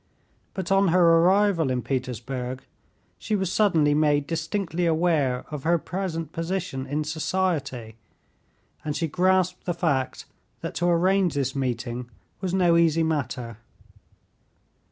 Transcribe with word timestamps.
But 0.55 0.71
on 0.71 0.87
her 0.87 1.19
arrival 1.19 1.69
in 1.69 1.83
Petersburg 1.83 2.63
she 3.19 3.35
was 3.35 3.51
suddenly 3.51 3.93
made 3.93 4.25
distinctly 4.25 4.87
aware 4.87 5.45
of 5.51 5.61
her 5.61 5.77
present 5.77 6.31
position 6.31 6.87
in 6.87 7.03
society, 7.03 7.97
and 8.83 8.95
she 8.95 9.07
grasped 9.07 9.65
the 9.65 9.75
fact 9.75 10.25
that 10.61 10.73
to 10.73 10.87
arrange 10.87 11.35
this 11.35 11.55
meeting 11.55 12.09
was 12.39 12.51
no 12.51 12.77
easy 12.77 13.03
matter. 13.03 13.57